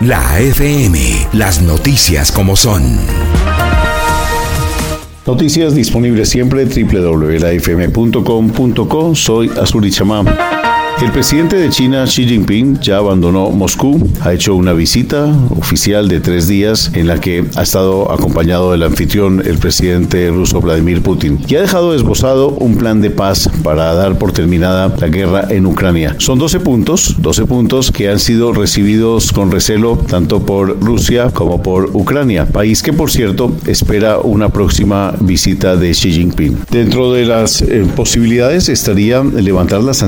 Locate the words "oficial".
15.50-16.08